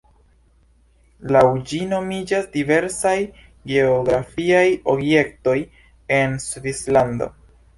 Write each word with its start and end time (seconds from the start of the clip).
Laŭ 1.35 1.43
ĝi 1.71 1.81
nomiĝas 1.91 2.47
diversaj 2.57 3.13
geografiaj 3.73 4.65
objektoj 4.95 5.57
en 6.21 6.39
Svislando. 6.49 7.31